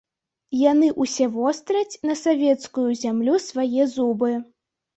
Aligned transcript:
Яны 0.71 0.87
ўсе 1.05 1.27
востраць 1.35 1.99
на 2.11 2.17
савецкую 2.23 2.89
зямлю 3.05 3.39
свае 3.47 3.83
зубы. 3.95 4.31